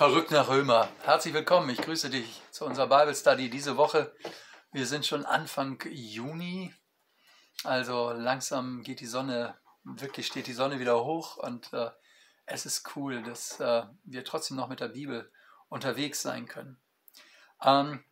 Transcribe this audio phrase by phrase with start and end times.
[0.00, 0.88] Verrückt nach Römer.
[1.02, 1.68] Herzlich willkommen.
[1.68, 4.16] Ich grüße dich zu unserer Bible Study diese Woche.
[4.72, 6.72] Wir sind schon Anfang Juni.
[7.64, 11.90] Also langsam geht die Sonne, wirklich steht die Sonne wieder hoch und äh,
[12.46, 15.30] es ist cool, dass äh, wir trotzdem noch mit der Bibel
[15.68, 16.80] unterwegs sein können.
[17.62, 18.02] Ähm,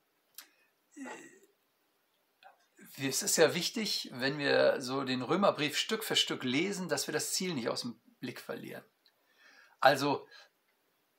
[2.99, 7.15] es ist ja wichtig, wenn wir so den Römerbrief Stück für Stück lesen, dass wir
[7.15, 8.85] das Ziel nicht aus dem Blick verlieren.
[9.81, 10.29] Also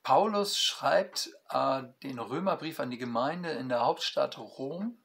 [0.10, 4.98] Paulus schreibt äh, den Römerbrief an die Gemeinde in der Hauptstadt Rom,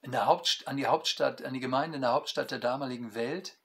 [0.00, 3.58] der Hauptst an die Hauptstadt, an die Gemeinde in der Hauptstadt der damaligen Welt,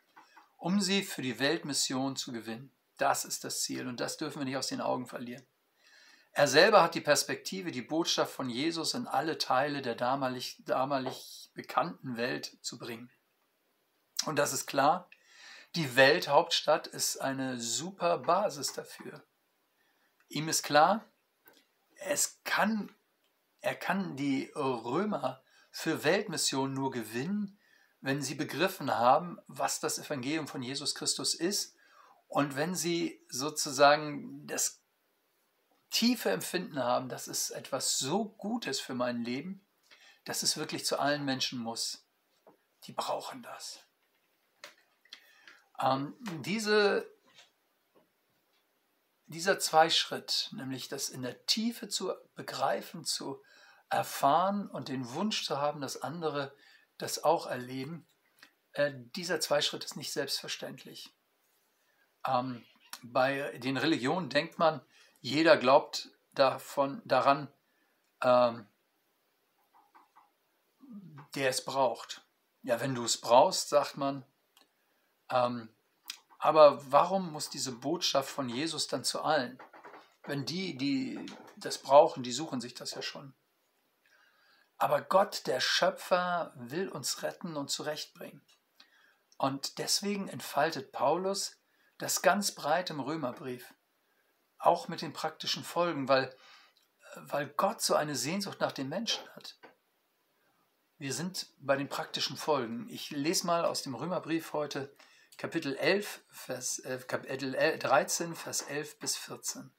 [0.57, 2.76] um sie für die Weltmission zu gewinnen.
[2.98, 5.48] Das ist das Ziel und das dürfen wir nicht aus den Augen verlieren.
[6.34, 11.49] Er selber hat die Perspektive, die Botschaft von Jesus in alle Teile der damalig, damalig
[11.54, 13.09] bekannten Welt zu bringen.
[14.26, 15.09] Und das ist klar,
[15.76, 19.23] die Welthauptstadt ist eine super Basis dafür.
[20.30, 21.05] Ihm ist klar,
[21.95, 22.94] es kann,
[23.62, 27.60] er kann die Römer für Weltmissionen nur gewinnen,
[28.01, 31.76] wenn sie begriffen haben, was das Evangelium von Jesus Christus ist
[32.27, 34.82] und wenn sie sozusagen das
[35.90, 39.66] tiefe Empfinden haben, dass es etwas so Gutes für mein Leben,
[40.26, 42.05] dass es wirklich zu allen Menschen muss.
[42.84, 43.79] Die brauchen das.
[45.79, 47.10] Ähm, diese
[49.27, 53.41] dieser Zweischritt, nämlich das in der Tiefe zu begreifen, zu
[53.89, 56.53] erfahren und den Wunsch zu haben, dass andere
[56.97, 58.07] das auch erleben,
[58.73, 61.13] äh, dieser Zweischritt ist nicht selbstverständlich.
[62.25, 62.65] Ähm,
[63.03, 64.81] bei den Religionen denkt man,
[65.19, 67.47] jeder glaubt davon, daran,
[68.22, 68.67] ähm,
[71.35, 72.25] der es braucht.
[72.63, 74.25] Ja, wenn du es brauchst, sagt man,
[75.29, 75.69] ähm,
[76.38, 79.57] aber warum muss diese Botschaft von Jesus dann zu allen?
[80.24, 81.25] Wenn die, die
[81.56, 83.34] das brauchen, die suchen sich das ja schon.
[84.78, 88.45] Aber Gott, der Schöpfer, will uns retten und zurechtbringen.
[89.38, 91.57] Und deswegen entfaltet Paulus
[91.97, 93.73] das ganz breit im Römerbrief,
[94.59, 96.35] auch mit den praktischen Folgen, weil,
[97.16, 99.57] weil Gott so eine Sehnsucht nach den Menschen hat.
[101.00, 102.88] Wir sind bei den praktischen Folgen.
[102.90, 104.95] Ich lese mal aus dem Römerbrief heute
[105.37, 109.69] Kapitel 11, Vers, äh, Kapitel 13, Vers 11 bis 14.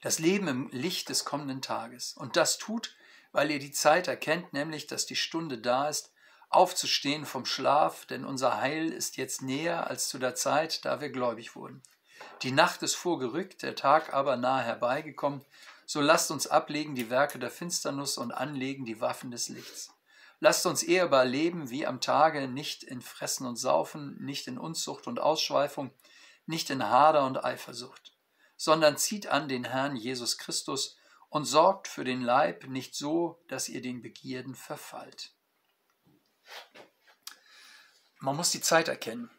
[0.00, 2.12] Das Leben im Licht des kommenden Tages.
[2.12, 2.94] Und das tut,
[3.32, 6.12] weil ihr die Zeit erkennt, nämlich, dass die Stunde da ist,
[6.50, 11.10] aufzustehen vom Schlaf, denn unser Heil ist jetzt näher als zu der Zeit, da wir
[11.10, 11.82] gläubig wurden.
[12.42, 15.44] Die Nacht ist vorgerückt, der Tag aber nahe herbeigekommen,
[15.84, 19.93] so lasst uns ablegen die Werke der Finsternis und anlegen die Waffen des Lichts.
[20.44, 25.06] Lasst uns ehrbar leben wie am Tage, nicht in Fressen und Saufen, nicht in Unzucht
[25.06, 25.90] und Ausschweifung,
[26.44, 28.12] nicht in Hader und Eifersucht,
[28.54, 30.98] sondern zieht an den Herrn Jesus Christus
[31.30, 35.32] und sorgt für den Leib nicht so, dass ihr den Begierden verfallt.
[38.18, 39.30] Man muss die Zeit erkennen.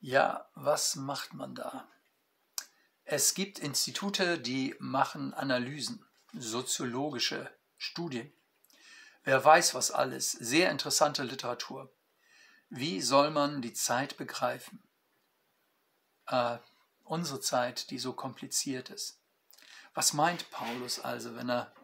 [0.00, 1.88] Ja, was macht man da?
[3.04, 8.32] Es gibt Institute, die machen Analysen, soziologische Studien.
[9.28, 10.32] Wer weiß was alles.
[10.32, 11.92] Sehr interessante Literatur.
[12.70, 14.82] Wie soll man die Zeit begreifen?
[16.28, 16.56] Äh,
[17.04, 19.20] unsere Zeit, die so kompliziert ist.
[19.92, 21.74] Was meint Paulus also, wenn er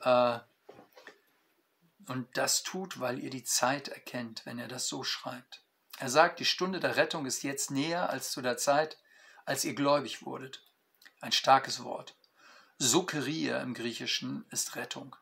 [0.00, 0.40] äh,
[2.10, 5.62] und das tut, weil ihr die Zeit erkennt, wenn er das so schreibt?
[5.98, 8.98] Er sagt, die Stunde der Rettung ist jetzt näher als zu der Zeit,
[9.44, 10.64] als ihr gläubig wurdet.
[11.20, 12.16] Ein starkes Wort.
[12.78, 15.14] Sokeria im Griechischen ist Rettung.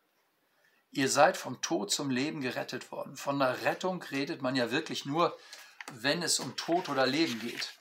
[0.91, 3.17] Ihr seid vom Tod zum Leben gerettet worden.
[3.17, 5.37] Von der Rettung redet man ja wirklich nur,
[5.93, 7.75] wenn es um Tod oder Leben geht.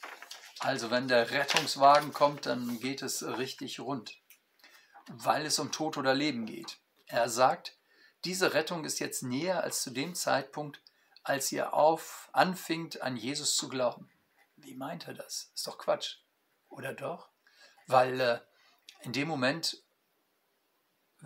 [0.60, 4.18] Also wenn der Rettungswagen kommt, dann geht es richtig rund,
[5.08, 6.78] weil es um Tod oder Leben geht.
[7.08, 7.78] Er sagt,
[8.24, 10.82] diese Rettung ist jetzt näher als zu dem Zeitpunkt,
[11.24, 14.10] als ihr auf anfingt, an Jesus zu glauben.
[14.56, 15.52] Wie meint er das?
[15.54, 16.18] Ist doch Quatsch.
[16.70, 17.29] Oder doch?
[17.88, 18.40] Weil äh,
[19.02, 19.84] in dem Moment,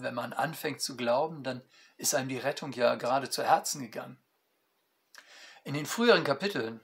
[0.01, 1.61] wenn man anfängt zu glauben, dann
[1.97, 4.17] ist einem die Rettung ja gerade zu Herzen gegangen.
[5.63, 6.81] In den früheren Kapiteln,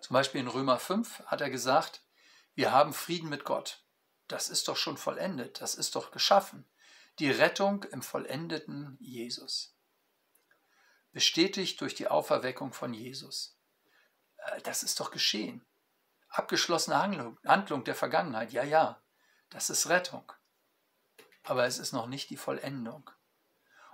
[0.00, 2.02] zum Beispiel in Römer 5, hat er gesagt,
[2.54, 3.82] wir haben Frieden mit Gott.
[4.28, 6.68] Das ist doch schon vollendet, das ist doch geschaffen.
[7.18, 9.74] Die Rettung im vollendeten Jesus.
[11.12, 13.56] Bestätigt durch die Auferweckung von Jesus.
[14.36, 15.64] Äh, das ist doch geschehen.
[16.28, 19.02] Abgeschlossene Handlung, Handlung der Vergangenheit, ja, ja,
[19.48, 20.32] das ist Rettung
[21.42, 23.10] aber es ist noch nicht die Vollendung.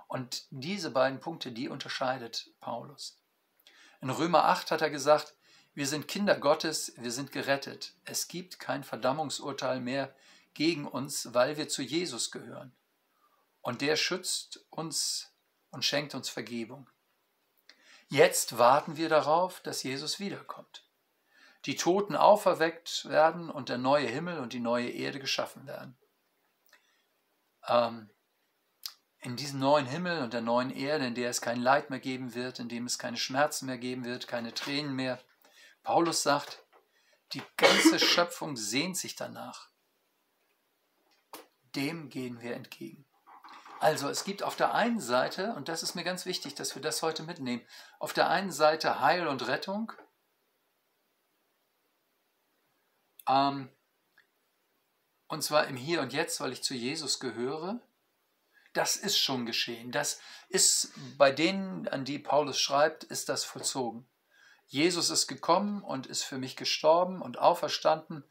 [0.07, 3.19] Und diese beiden Punkte, die unterscheidet Paulus.
[4.01, 5.35] In Römer 8 hat er gesagt,
[5.73, 7.93] wir sind Kinder Gottes, wir sind gerettet.
[8.03, 10.15] Es gibt kein Verdammungsurteil mehr
[10.53, 12.75] gegen uns, weil wir zu Jesus gehören.
[13.61, 15.31] Und der schützt uns
[15.69, 16.89] und schenkt uns Vergebung.
[18.09, 20.83] Jetzt warten wir darauf, dass Jesus wiederkommt.
[21.65, 25.97] Die Toten auferweckt werden und der neue Himmel und die neue Erde geschaffen werden.
[27.67, 28.09] Ähm,
[29.19, 32.33] in diesem neuen Himmel und der neuen Erde, in der es kein Leid mehr geben
[32.33, 35.19] wird, in dem es keine Schmerzen mehr geben wird, keine Tränen mehr.
[35.83, 36.63] Paulus sagt,
[37.33, 39.69] die ganze Schöpfung sehnt sich danach.
[41.75, 43.05] Dem gehen wir entgegen.
[43.79, 46.81] Also es gibt auf der einen Seite, und das ist mir ganz wichtig, dass wir
[46.81, 47.65] das heute mitnehmen,
[47.99, 49.91] auf der einen Seite Heil und Rettung,
[53.27, 53.69] ähm,
[55.27, 57.79] und zwar im Hier und Jetzt, weil ich zu Jesus gehöre.
[58.73, 59.91] Das ist schon geschehen.
[59.91, 60.19] Das
[60.49, 64.07] ist bei denen, an die Paulus schreibt, ist das vollzogen.
[64.67, 68.23] Jesus ist gekommen und ist für mich gestorben und auferstanden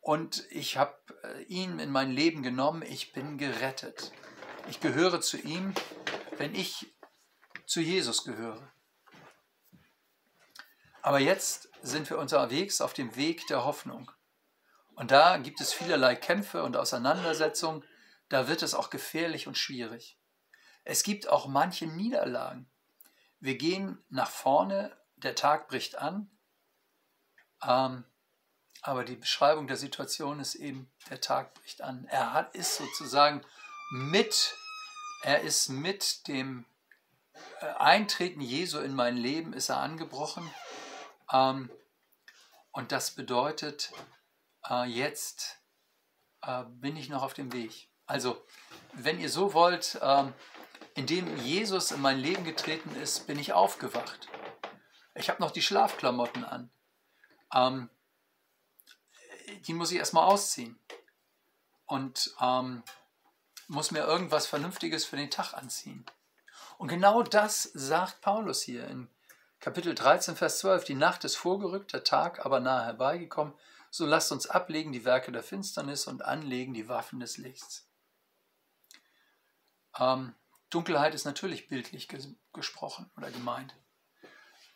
[0.00, 2.82] und ich habe äh, ihn in mein Leben genommen.
[2.82, 4.12] Ich bin gerettet.
[4.68, 5.74] Ich gehöre zu ihm,
[6.38, 6.86] wenn ich
[7.66, 8.72] zu Jesus gehöre.
[11.02, 14.10] Aber jetzt sind wir unterwegs auf dem Weg der Hoffnung.
[15.00, 17.82] Und da gibt es vielerlei Kämpfe und Auseinandersetzungen.
[18.28, 20.18] Da wird es auch gefährlich und schwierig.
[20.84, 22.70] Es gibt auch manche Niederlagen.
[23.38, 26.30] Wir gehen nach vorne, der Tag bricht an,
[27.66, 28.04] ähm,
[28.82, 32.04] aber die Beschreibung der Situation ist eben, der Tag bricht an.
[32.10, 33.40] Er hat, ist sozusagen
[33.90, 34.54] mit,
[35.22, 36.66] er ist mit dem
[37.62, 40.50] äh, Eintreten Jesu in mein Leben, ist er angebrochen.
[41.32, 41.70] Ähm,
[42.72, 43.92] und das bedeutet,
[44.68, 45.60] äh, jetzt
[46.42, 47.88] äh, bin ich noch auf dem Weg.
[48.06, 48.44] Also,
[48.92, 50.32] wenn ihr so wollt, ähm,
[50.94, 54.28] indem Jesus in mein Leben getreten ist, bin ich aufgewacht.
[55.14, 56.70] Ich habe noch die Schlafklamotten an.
[57.54, 57.90] Ähm,
[59.66, 60.78] die muss ich erstmal ausziehen.
[61.86, 62.82] Und ähm,
[63.68, 66.04] muss mir irgendwas Vernünftiges für den Tag anziehen.
[66.78, 69.08] Und genau das sagt Paulus hier in
[69.60, 70.84] Kapitel 13, Vers 12.
[70.84, 73.54] Die Nacht ist vorgerückt, der Tag aber nahe herbeigekommen.
[73.90, 77.88] So lasst uns ablegen die Werke der Finsternis und anlegen die Waffen des Lichts.
[79.98, 80.34] Ähm,
[80.70, 83.74] Dunkelheit ist natürlich bildlich ges gesprochen oder gemeint.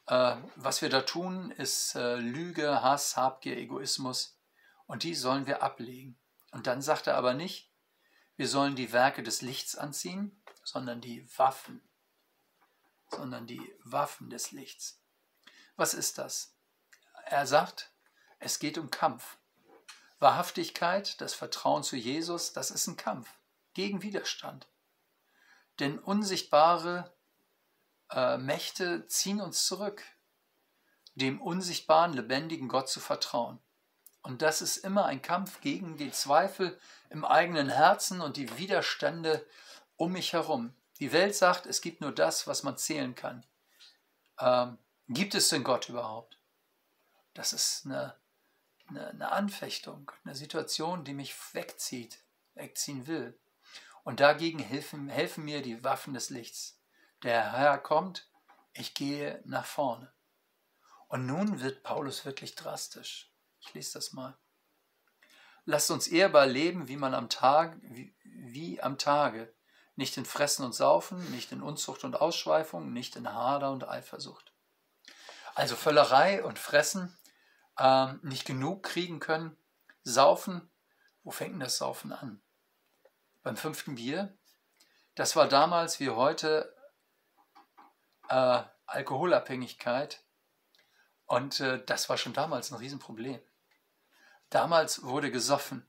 [0.07, 4.39] Äh, was wir da tun, ist äh, Lüge, Hass, Habgier, Egoismus
[4.87, 6.19] und die sollen wir ablegen.
[6.51, 7.73] Und dann sagt er aber nicht,
[8.37, 11.89] wir sollen die Werke des Lichts anziehen, sondern die Waffen,
[13.09, 15.01] sondern die Waffen des Lichts.
[15.77, 16.57] Was ist das?
[17.27, 17.94] Er sagt,
[18.45, 19.39] es geht um Kampf.
[20.19, 23.29] Wahrhaftigkeit, das Vertrauen zu Jesus, das ist ein Kampf
[23.73, 24.69] gegen Widerstand.
[25.81, 27.13] Denn unsichtbare
[28.11, 30.03] äh, Mächte ziehen uns zurück,
[31.15, 33.59] dem unsichtbaren, lebendigen Gott zu vertrauen.
[34.23, 39.47] Und das ist immer ein Kampf gegen die Zweifel im eigenen Herzen und die Widerstände
[39.97, 40.75] um mich herum.
[41.01, 43.45] Die Welt sagt, es gibt nur das, was man zählen kann.
[44.39, 46.39] Ähm, gibt es denn Gott überhaupt?
[47.33, 48.15] Das ist eine,
[48.97, 52.21] eine, eine Anfechtung, eine Situation, die mich wegzieht,
[52.55, 53.39] wegziehen will.
[54.03, 56.79] Und dagegen helfen, helfen mir die Waffen des Lichts.
[57.23, 58.29] Der Herr kommt,
[58.73, 60.13] ich gehe nach vorne.
[61.09, 63.31] Und nun wird Paulus wirklich drastisch.
[63.61, 64.37] Ich lese das mal.
[65.65, 69.53] Lasst uns ehrbar leben, wie man am Tag, wie, wie am Tage,
[69.97, 74.53] nicht in Fressen und Saufen, nicht in Unzucht und Ausschweifung, nicht in Hader und Eifersucht.
[75.55, 77.17] Also Völlerei und Fressen,
[77.79, 79.57] ähm, nicht genug kriegen können,
[80.03, 80.71] Saufen,
[81.23, 82.43] wo fängt denn das Saufen an?
[83.43, 84.37] Beim fünften Bier?
[85.15, 86.75] Das war damals wie heute
[88.29, 90.23] äh, Alkoholabhängigkeit
[91.27, 93.41] und äh, das war schon damals ein Riesenproblem.
[94.51, 95.87] Damals wurde gesoffen,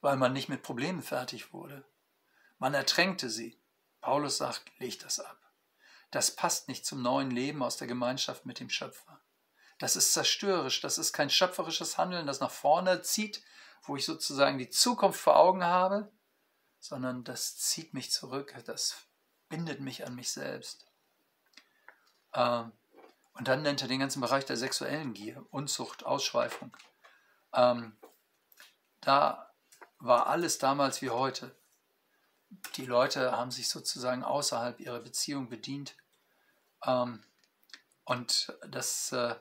[0.00, 1.84] weil man nicht mit Problemen fertig wurde.
[2.58, 3.60] Man ertränkte sie.
[4.00, 5.38] Paulus sagt, leg das ab.
[6.10, 9.20] Das passt nicht zum neuen Leben aus der Gemeinschaft mit dem Schöpfer.
[9.84, 13.42] Das ist zerstörerisch, das ist kein schöpferisches Handeln, das nach vorne zieht,
[13.82, 16.10] wo ich sozusagen die Zukunft vor Augen habe,
[16.80, 18.96] sondern das zieht mich zurück, das
[19.50, 20.86] bindet mich an mich selbst.
[22.32, 22.72] Ähm,
[23.34, 26.74] und dann nennt er den ganzen Bereich der sexuellen Gier, Unzucht, Ausschweifung.
[27.52, 27.94] Ähm,
[29.02, 29.52] da
[29.98, 31.54] war alles damals wie heute.
[32.76, 35.94] Die Leute haben sich sozusagen außerhalb ihrer Beziehung bedient
[36.86, 37.22] ähm,
[38.04, 39.34] und das äh,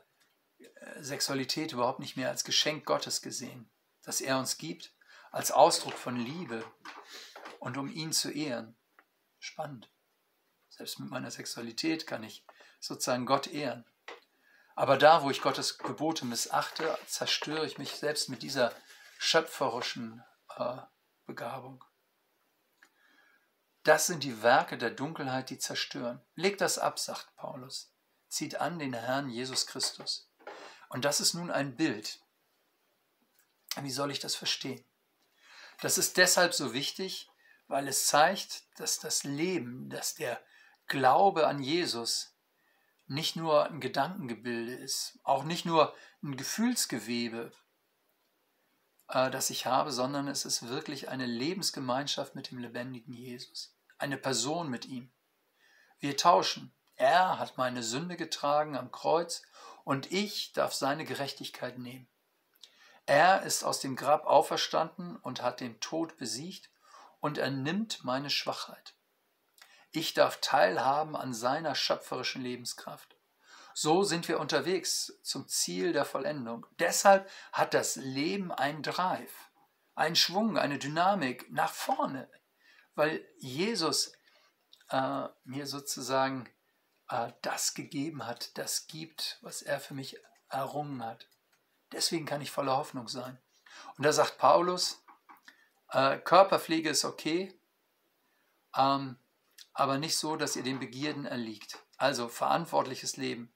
[0.99, 3.69] Sexualität überhaupt nicht mehr als Geschenk Gottes gesehen,
[4.03, 4.93] das er uns gibt,
[5.31, 6.63] als Ausdruck von Liebe
[7.59, 8.75] und um ihn zu ehren.
[9.39, 9.89] Spannend.
[10.69, 12.45] Selbst mit meiner Sexualität kann ich
[12.79, 13.85] sozusagen Gott ehren.
[14.75, 18.73] Aber da, wo ich Gottes Gebote missachte, zerstöre ich mich selbst mit dieser
[19.19, 20.23] schöpferischen
[20.57, 20.77] äh,
[21.25, 21.83] Begabung.
[23.83, 26.21] Das sind die Werke der Dunkelheit, die zerstören.
[26.35, 27.91] Legt das ab, sagt Paulus.
[28.29, 30.29] Zieht an den Herrn Jesus Christus.
[30.93, 32.21] Und das ist nun ein Bild.
[33.81, 34.85] Wie soll ich das verstehen?
[35.81, 37.31] Das ist deshalb so wichtig,
[37.67, 40.39] weil es zeigt, dass das Leben, dass der
[40.85, 42.35] Glaube an Jesus
[43.07, 47.51] nicht nur ein Gedankengebilde ist, auch nicht nur ein Gefühlsgewebe,
[49.07, 54.17] äh, das ich habe, sondern es ist wirklich eine Lebensgemeinschaft mit dem lebendigen Jesus, eine
[54.17, 55.11] Person mit ihm.
[55.97, 56.71] Wir tauschen.
[56.95, 59.41] Er hat meine Sünde getragen am Kreuz
[59.83, 62.07] und ich darf seine Gerechtigkeit nehmen.
[63.05, 66.69] Er ist aus dem Grab auferstanden und hat den Tod besiegt
[67.19, 68.95] und er nimmt meine Schwachheit.
[69.91, 73.15] Ich darf teilhaben an seiner schöpferischen Lebenskraft.
[73.73, 76.65] So sind wir unterwegs zum Ziel der Vollendung.
[76.79, 79.33] Deshalb hat das Leben einen Drive,
[79.95, 82.29] einen Schwung, eine Dynamik nach vorne,
[82.95, 84.13] weil Jesus
[84.89, 86.47] äh, mir sozusagen
[87.41, 90.17] das gegeben hat, das gibt, was er für mich
[90.49, 91.27] errungen hat.
[91.91, 93.39] Deswegen kann ich voller Hoffnung sein.
[93.97, 95.03] Und da sagt Paulus,
[95.91, 97.57] äh, Körperpflege ist okay,
[98.75, 99.17] ähm,
[99.73, 101.79] aber nicht so, dass ihr den Begierden erliegt.
[101.97, 103.53] Also verantwortliches Leben.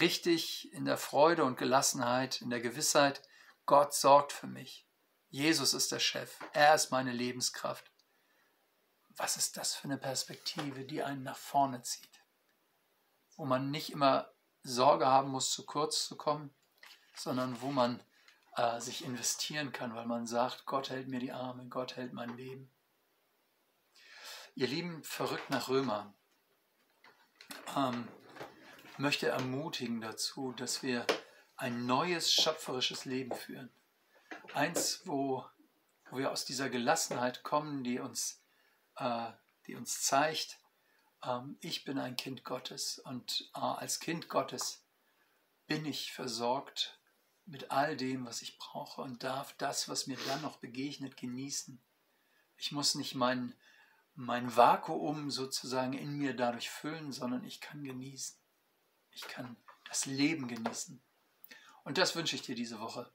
[0.00, 3.22] Richtig in der Freude und Gelassenheit, in der Gewissheit,
[3.66, 4.86] Gott sorgt für mich.
[5.28, 6.38] Jesus ist der Chef.
[6.52, 7.90] Er ist meine Lebenskraft.
[9.16, 12.11] Was ist das für eine Perspektive, die einen nach vorne zieht?
[13.42, 14.30] Wo man nicht immer
[14.62, 16.54] Sorge haben muss, zu kurz zu kommen,
[17.16, 18.00] sondern wo man
[18.54, 22.36] äh, sich investieren kann, weil man sagt, Gott hält mir die Arme, Gott hält mein
[22.36, 22.70] Leben.
[24.54, 26.14] Ihr Lieben, verrückt nach Römer,
[27.76, 28.06] ähm,
[28.96, 31.04] möchte ermutigen dazu, dass wir
[31.56, 33.72] ein neues schöpferisches Leben führen.
[34.54, 35.44] Eins, wo,
[36.12, 38.40] wo wir aus dieser Gelassenheit kommen, die uns,
[38.98, 39.32] äh,
[39.66, 40.61] die uns zeigt,
[41.60, 44.84] ich bin ein Kind Gottes und äh, als Kind Gottes
[45.66, 46.98] bin ich versorgt
[47.46, 51.80] mit all dem, was ich brauche und darf das, was mir dann noch begegnet, genießen.
[52.56, 53.54] Ich muss nicht mein,
[54.14, 58.38] mein Vakuum sozusagen in mir dadurch füllen, sondern ich kann genießen.
[59.12, 59.56] Ich kann
[59.88, 61.00] das Leben genießen.
[61.84, 63.12] Und das wünsche ich dir diese Woche,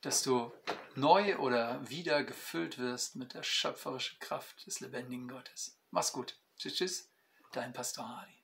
[0.00, 0.52] dass du
[0.94, 5.78] neu oder wieder gefüllt wirst mit der schöpferischen Kraft des lebendigen Gottes.
[5.90, 6.38] Mach's gut.
[6.56, 7.09] Tschüss, tschüss,
[7.52, 8.39] dein Pastor Hardy.